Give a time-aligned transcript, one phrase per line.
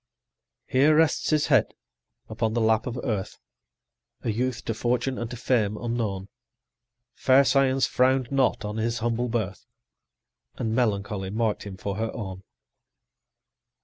[0.65, 1.75] Here rests his head
[2.27, 3.37] upon the lap of Earth
[4.23, 6.27] A youth, to Fortune and to Fame unknown;
[7.13, 9.67] Fair Science frown'd not on his humble birth,
[10.55, 12.41] And Melancholy mark'd him for her own.